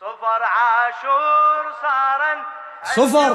[0.00, 2.32] صفر عاشور صارا
[2.96, 3.32] صفر.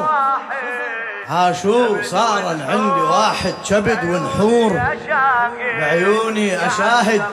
[1.30, 4.82] عاشور صارا عندي واحد كبد ونحور.
[5.80, 7.24] بعيوني أشاهد.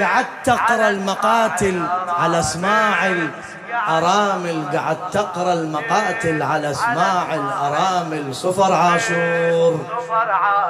[0.00, 4.78] قعدت تقرا المقاتل على أسماع الأرامل.
[4.78, 8.34] قعدت تقرا المقاتل على أسماع الأرامل.
[8.34, 9.78] صفر عاشور.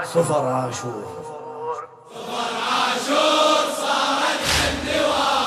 [0.04, 1.24] صفر عاشور.
[3.04, 5.43] الشاعر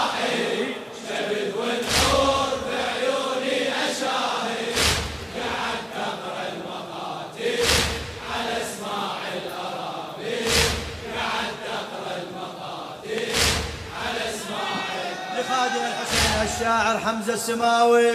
[17.07, 18.09] حمزة السماوي.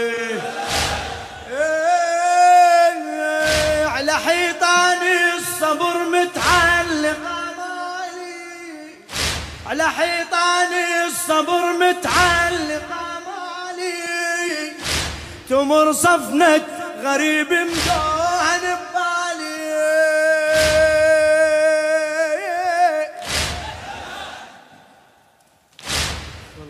[1.51, 1.57] إيه،
[3.87, 4.99] على حيطان
[5.39, 7.19] الصبر متعلق
[9.67, 10.73] على حيطان
[11.07, 12.83] الصبر متعلق
[13.27, 14.73] مالي
[15.49, 16.67] تمر صفنة
[17.03, 18.79] غريب مدوهن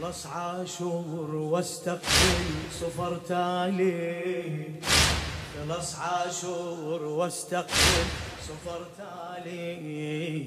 [0.02, 1.21] خلص عاشور
[1.52, 2.44] واستقبل
[2.80, 4.64] صفر تالي.
[5.54, 8.04] خلص عاشور واستقبل
[8.48, 10.46] صفر تالي.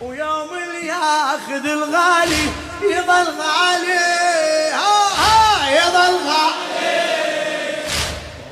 [0.00, 2.44] ويوم اللي ياخذ الغالي
[2.82, 4.08] يظل غالي.
[4.72, 6.98] ها ها يظل غالي.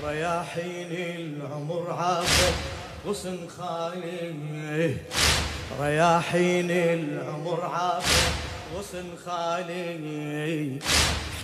[0.03, 2.53] ورياحين العمر عافر
[3.07, 4.97] غصن خالي.
[5.81, 8.31] رياحين العمر عافر
[8.75, 10.79] غصن خالي.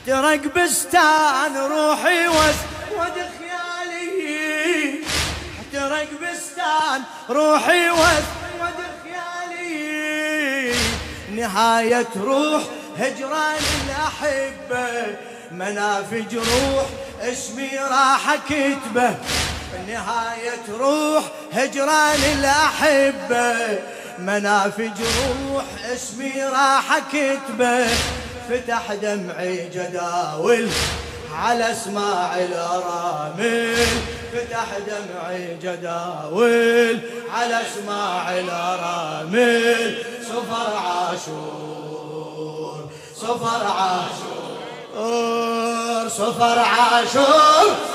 [0.02, 4.98] احترق بستان روحي واسود خيالي.
[5.60, 10.74] احترق بستان روحي واسود خيالي.
[11.30, 12.62] نهاية روح
[12.98, 15.16] هجران الأحبة.
[15.52, 16.86] منافج روح
[17.20, 19.16] اسمي راح كتبه.
[19.88, 23.78] نهاية روح هجران الأحبة.
[24.18, 27.88] منافج روح اسمي راح كتبه.
[28.48, 30.68] فتح دمعي جداول
[31.34, 33.76] على أسماع الأرامل.
[34.32, 37.00] فتح دمعي جداول
[37.34, 40.04] على أسماع الأرامل.
[40.28, 41.70] صفر عاشور
[43.16, 44.48] صفر عاشور
[46.08, 47.91] صفر عاشور.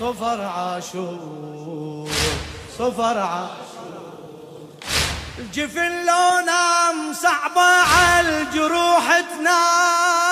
[0.00, 2.10] صفر عاشور
[2.78, 3.58] صفر عاشور.
[5.38, 10.27] الجفن لو نام صعبة على الجروح تنام.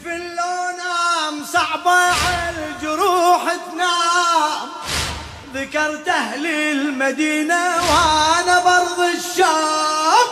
[0.00, 4.68] الجفن لو نام صعبة على الجروح تنام.
[5.54, 10.26] ذكرت أهل المدينة وأنا برض الشام.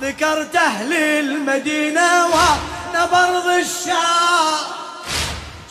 [0.00, 4.70] ذكرت أهل المدينة ونبرض الشام.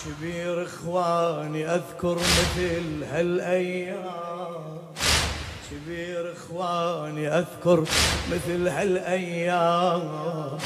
[0.06, 4.80] كبير إخواني أذكر مثل هالأيام.
[5.72, 7.86] كبير إخواني أذكر
[8.32, 10.60] مثل هالأيام.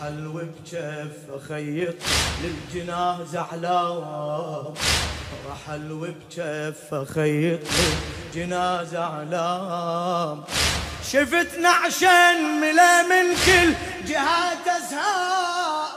[0.00, 1.94] رحل وبجف خيط
[2.42, 4.74] للجنازة علام
[5.50, 7.60] رحل وبجف خيط
[8.34, 10.44] للجنازة علام
[11.12, 13.74] شفت نعشا ملا من كل
[14.06, 15.88] جهات أزهار.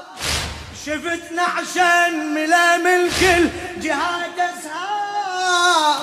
[0.85, 3.49] شفت نعشا ملا من كل
[3.81, 6.01] جهات أزهار.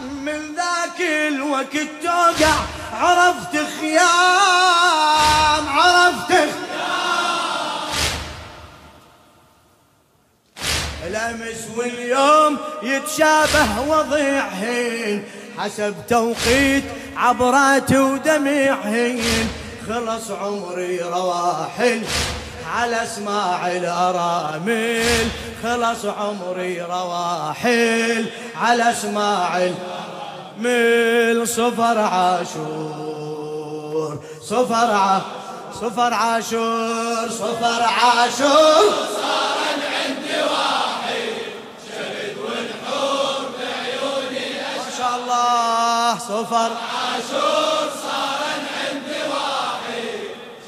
[0.00, 2.56] من ذاك الوقت توقع
[2.92, 6.57] عرفت خيام عرفت خيام.
[11.28, 15.22] الامس واليوم يتشابه وضيعهن.
[15.58, 16.84] حسب توقيت
[17.16, 19.20] عبرات ودمعهن.
[19.88, 22.02] خلص عمري رواحل
[22.74, 25.28] على أسماع الأرامل.
[25.62, 28.26] خلص عمري رواحل
[28.62, 31.48] على أسماع الأرامل.
[31.48, 33.38] صفر عاشور
[34.42, 35.20] صفر ع...
[35.80, 38.84] صفر عاشور صفر عاشور.
[46.28, 46.70] صفر.
[46.94, 50.18] عاشور صار عندي واحد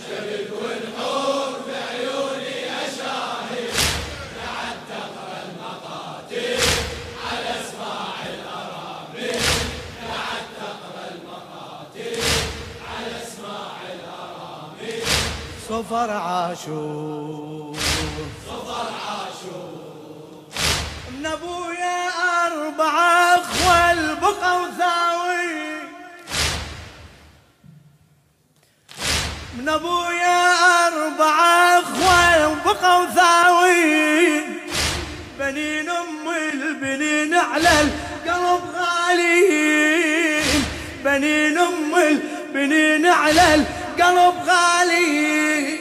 [0.03, 3.75] شبك والحور في عيوني أشاهد
[4.37, 6.63] بعد تقرا المقاتل
[7.27, 9.41] على اسماع الأرامل
[10.09, 12.23] بعد تقرا المقاتل
[12.91, 15.03] على اسماع الأرامل
[15.69, 17.10] صفر عاشور.
[35.51, 40.65] بنين أم البنين على القلب غاليين.
[41.05, 45.79] بنين أم البنين على القلب غالي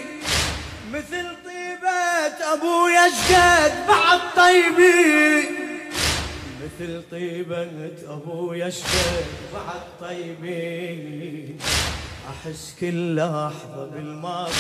[0.94, 5.46] مثل طيبة ابويا شقد بعد طيبين
[6.64, 11.58] مثل طيبة ابويا شقد بعد طيبين
[12.30, 14.54] أحس كل لحظة بالماضي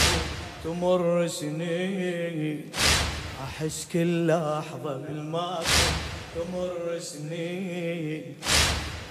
[0.63, 2.71] تمر سنين.
[3.43, 5.65] أحس كل لحظة بالماضي
[6.35, 8.35] تمر سنين.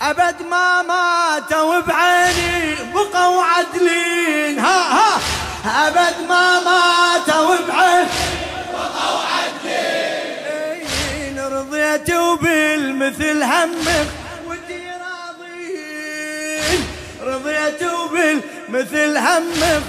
[0.02, 5.20] أبد ما ماتوا بعيني بقوا عدلين ها ها.
[5.88, 8.08] أبد ما ماتوا بعيني
[8.72, 14.08] بقوا عدلين رضيت وبالمثل همك
[14.46, 16.80] ودي راضين.
[17.22, 19.82] رضيت وبالمثل همك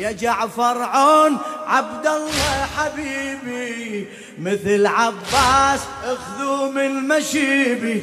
[0.00, 4.06] يا جعفر عون عبد الله حبيبي
[4.38, 8.02] مثل عباس اخذوا من مشيبي.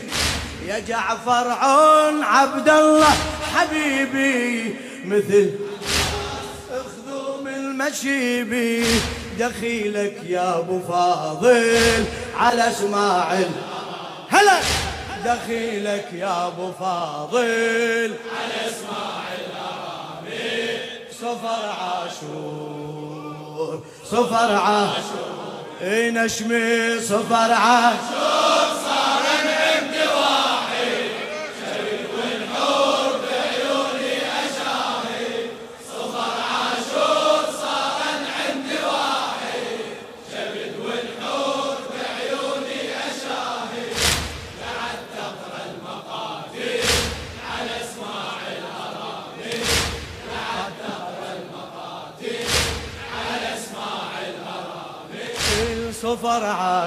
[0.67, 3.15] يا جعفر عون عبد الله
[3.55, 5.51] حبيبي مثل
[6.71, 8.85] اخذوا من مشيبي.
[9.39, 12.05] دخيلك يا ابو فاضل
[12.37, 13.51] على اسماعيل.
[14.29, 14.59] هلا!
[15.25, 19.16] دخيلك يا ابو فاضل على اسماعيل.
[21.21, 23.07] صفر عاشور
[24.05, 25.29] صفر عاشور.
[25.81, 28.66] اي نشمي صفر عاشور.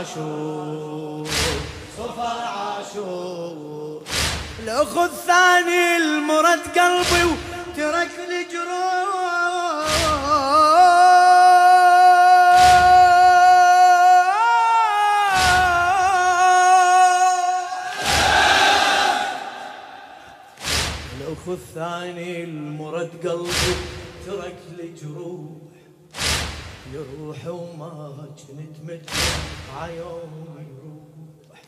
[0.00, 1.29] عاشور
[1.99, 4.02] صفر عاشور
[5.97, 9.91] المرد قلبي وترك لي جروح.
[21.20, 23.75] الاخو الثاني المرد قلبي
[24.26, 25.59] ترك لي جروح.
[26.92, 28.12] يروح وما
[28.48, 30.32] كنت متوقع يوم
[30.70, 31.62] يروح.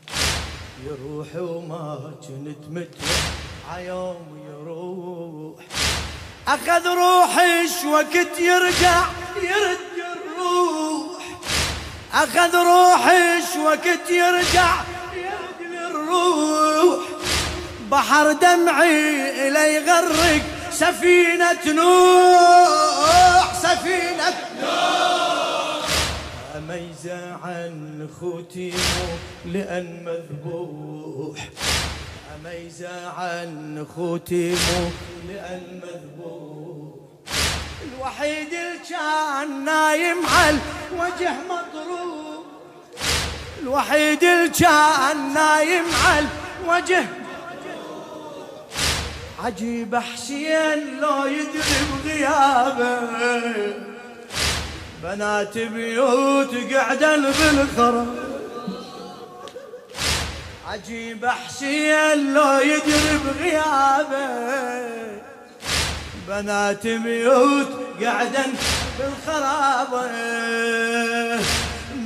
[0.87, 5.65] يروح وما كنت متوقع يوم يروح.
[6.49, 9.05] أخذ روحش وقت يرجع؟
[9.43, 9.79] يرد
[10.17, 11.23] الروح
[12.13, 14.75] أخذ روحش وقت يرجع؟
[15.17, 17.05] يرد الروح
[17.91, 20.52] بحر دمعي الي يغرق.
[20.73, 25.87] سفينة نوح سفينة نوح.
[26.57, 29.07] أميزة عن خوتي مو
[29.53, 31.39] لأن مذبوح.
[32.37, 34.91] أميزة عن خوتي مو
[35.29, 36.95] لأن مذبوح.
[37.83, 40.59] الوحيد اللي كان نايم على
[40.93, 42.43] الوجه مطروح.
[43.63, 46.27] الوحيد اللي كان نايم على
[46.65, 47.05] الوجه
[49.45, 53.01] عجيب حسين لو يدري بغيابه
[55.03, 58.07] بنات بيوت قعدن بالخراب
[60.69, 64.23] عجيب حسين لو يدري بغيابه.
[66.29, 67.69] بنات بيوت
[68.03, 68.53] قعدن
[68.99, 70.11] بالخرابة.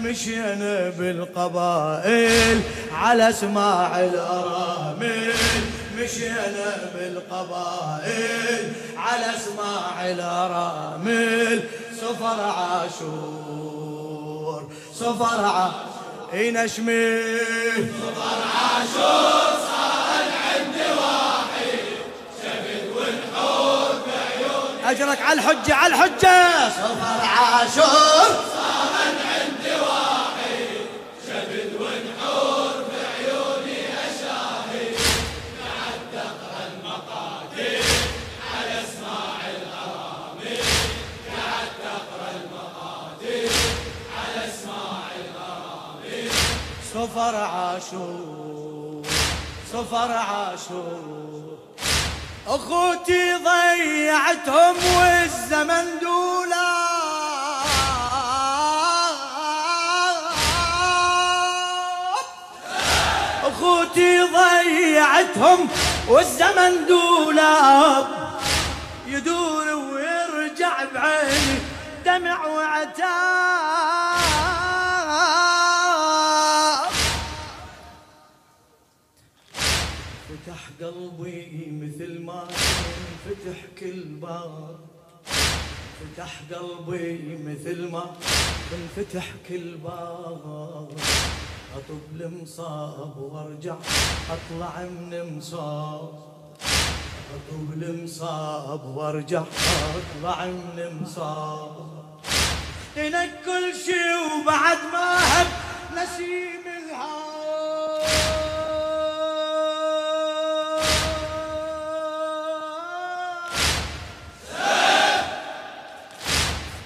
[0.03, 2.61] مشينا بالقبائل
[2.93, 5.35] على اسماع الأرامل.
[6.07, 11.65] مشينا بالقبائل على أسماع الأرامل.
[12.01, 13.81] صفر عاشور
[14.95, 15.71] صفر ع
[16.33, 17.39] إي نشمي
[18.03, 21.79] صفر عاشور صار عندي واحد.
[22.43, 26.69] شبد والحور بعيوني أجرك على الحجة على الحجة.
[26.69, 28.29] صفر عاشور
[47.17, 49.03] صفر عاشور
[49.73, 51.59] صفر عاشور.
[52.49, 56.77] أخوتي ضيعتهم والزمن دولا.
[63.45, 65.69] أخوتي ضيعتهم
[66.09, 68.07] والزمن دولاب
[69.07, 71.59] يدور ويرجع بعيني
[72.05, 73.96] دمع وعتاب.
[80.83, 82.49] قلبي مثل ما
[83.25, 84.77] فتح كل باب.
[86.01, 88.17] فتح قلبي مثل ما
[88.73, 90.89] انفتح كل باب.
[91.77, 93.77] أطب المصاب وأرجع
[94.31, 96.11] أطلع من مصاب.
[97.35, 99.45] أطب المصاب وأرجع
[99.97, 101.87] أطلع من مصاب.
[102.97, 105.47] لك كل شي وبعد ما هب
[105.93, 107.26] نسيم الهاب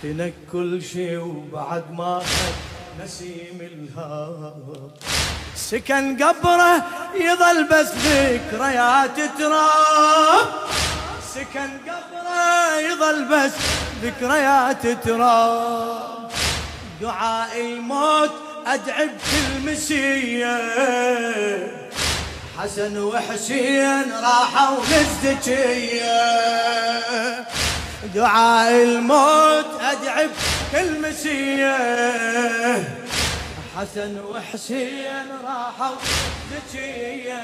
[0.02, 2.54] تنك كل شي وبعد ما هب
[3.04, 4.90] نسيم الهاب
[5.56, 10.48] سكن قبره يظل بس ذكريات تراب
[11.34, 13.52] سكن قبره يظل بس
[14.02, 16.30] ذكريات تراب
[17.00, 18.30] دعاء الموت
[18.66, 20.56] ادعي بكل مسيه
[22.58, 26.20] حسن وحسين راحوا للزكية.
[28.14, 31.76] دعاء الموت ادعي بكل مسيه
[33.76, 35.96] حسن وحسين راحوا
[36.52, 37.34] زكيه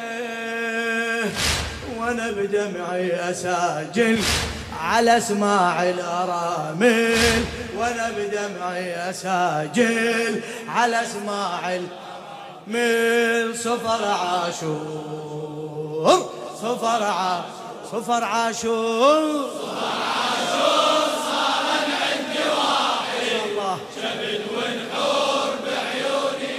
[1.98, 4.18] وأنا بدمعي أساجل
[4.82, 7.44] على أسماع الأرامل.
[7.76, 13.56] وأنا بدمعي أساجل على أسماع الأرامل.
[13.58, 15.26] صفر عاشور.
[16.62, 17.44] صفر عاشور.
[17.92, 19.50] صفر عاشور.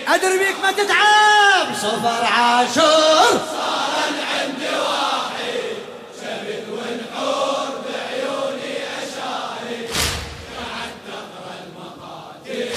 [0.08, 1.76] أدري بيك ما تتعب.
[1.76, 3.40] صفر عاشور.
[3.52, 5.76] صار عندي واحد
[6.22, 9.90] شبل ونحور بعيوني اشاهد
[10.58, 12.70] قعدت تقرا المقاتل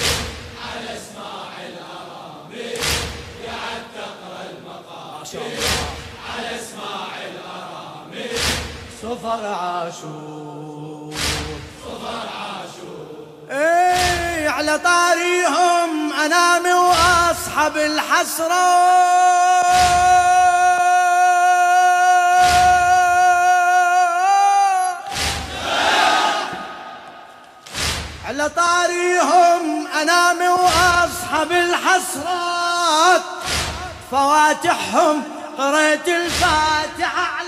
[0.63, 2.77] على اسماع الارامل
[3.47, 5.63] قعدت تقرا المقاتل
[6.29, 8.31] على اسماع الارامل
[9.01, 11.13] صفر عاشور.
[11.85, 13.27] صفر عاشور.
[13.51, 13.90] إيه.
[14.51, 18.91] على طاريهم انامي واصحب الحسرة.
[28.27, 33.21] على طاريهم انامي واصحب الحسرات
[34.11, 35.23] فواتحهم
[35.57, 37.40] قريت الفاتحة.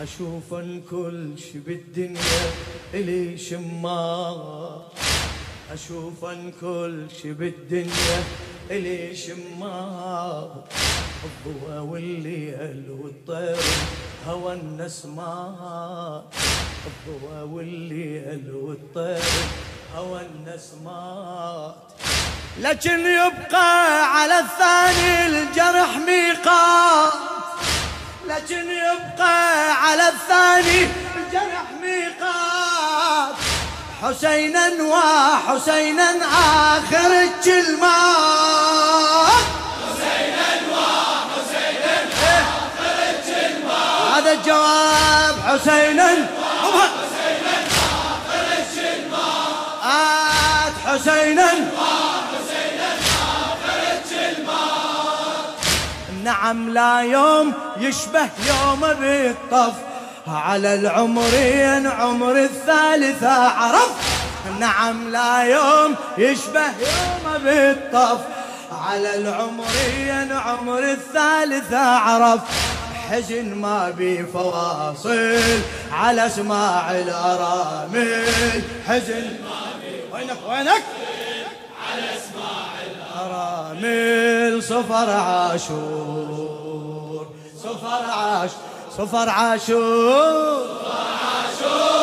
[0.00, 2.40] أشوف الكل شي بالدنيا
[2.94, 4.82] إلي شمار
[5.72, 8.18] أشوف الكل شي بالدنيا
[8.70, 10.64] إلي شمار
[11.24, 13.56] الضوء والليل والطير
[14.26, 16.24] هوى النسمات
[16.86, 19.24] الضوء والليل والطير
[19.96, 21.74] هوى النسمات
[22.60, 27.39] لكن يبقى على الثاني الجرح ميقات.
[28.30, 30.80] لكن يبقى على الثاني.
[31.16, 33.34] الجرح ميقات.
[34.02, 36.08] حسينا وحسينا
[36.76, 37.86] آخر الكلمات
[39.86, 46.08] حسينا وحسينا آخر الكلمات هذا الجواب حسينا
[46.62, 49.52] حسينا آخر الكلمات
[50.86, 51.50] حسينا
[56.30, 59.74] نعم لا يوم يشبه يوم بالطف
[60.28, 63.90] على العمرين عمر الثالثة عرف.
[64.60, 68.20] نعم لا يوم يشبه يوم بالطف
[68.86, 72.40] على العمرين عمر الثالثة عرف.
[73.10, 75.38] حزن ما بي فواصل
[75.92, 78.62] على اسماع الأرامل.
[78.88, 80.82] حزن ما بي وينك؟ وينك؟
[83.20, 86.46] أرامل صفر عاشور.
[87.62, 88.50] صفر عاش
[88.96, 90.60] صفر عاشور.
[90.80, 91.99] أقارن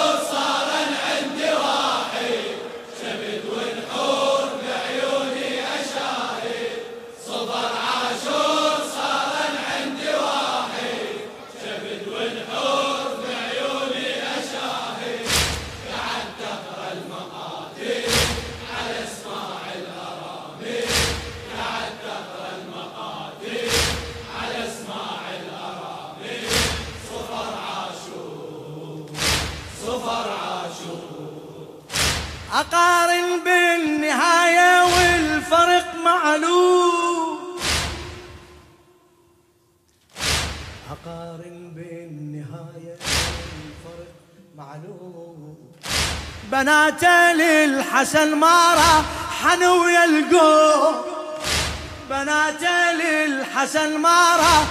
[40.91, 44.13] أقارن بالنهاية والفرق
[44.55, 45.57] معلوم.
[46.51, 49.05] بناته للحسن ما راح
[49.55, 50.95] ويا القوم
[52.09, 54.65] بناته للحسن ما راح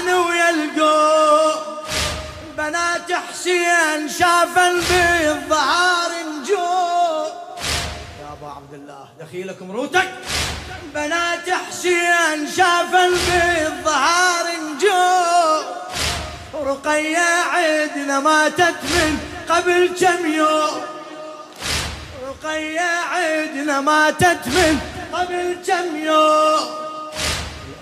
[0.00, 1.76] ويا القوم
[2.58, 7.28] بنات حسين شافن بالظهار نجوم
[8.20, 10.10] يا أبو عبد الله دخيلك مروتك
[10.94, 15.41] بنات حسين شافن بالظهار نجوم
[16.62, 17.18] رقية
[17.52, 20.80] عدنا ماتت من قبل كم يوم.
[22.28, 24.80] رقية عدنا ماتت من
[25.12, 26.82] قبل كم يوم.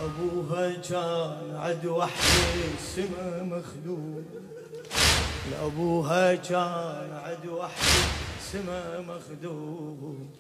[0.04, 4.25] أبوها كان عد وحدي السما مخدوم.
[5.50, 8.02] لأبوها كان عد وحدي
[8.52, 10.30] سما مخدوم.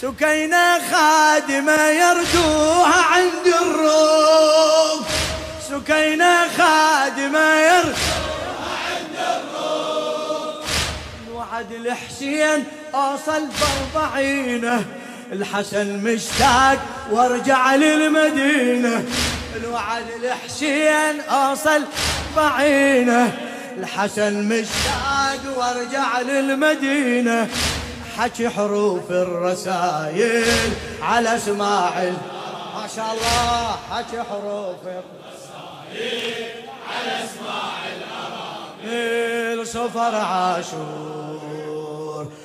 [0.00, 5.04] سكينة خادمة يردوها عند الروم.
[5.68, 7.94] سكينة خادمة يردوها
[8.86, 10.64] عند الروم
[11.34, 13.42] وعد الحسين أوصل
[13.94, 14.84] بأربعينه
[15.32, 16.78] الحسن مشتاق
[17.10, 19.04] وارجع للمدينة.
[19.56, 21.82] الوعد الحسين أوصل
[22.36, 23.32] بعينه
[23.78, 27.48] الحسن مشتاق وارجع للمدينة.
[28.18, 32.14] حكي حروف الرسايل على اسماعيل
[32.76, 35.45] ما شاء الله حكي حروف الرسايل.
[36.88, 38.00] على اسماعيل
[39.66, 41.46] صفر عاشور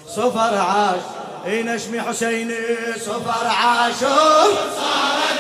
[0.08, 1.02] صفر عاشور
[1.46, 2.56] إي نشمي حسيني
[3.00, 4.54] صفر عاشور.
[4.78, 5.31] صارت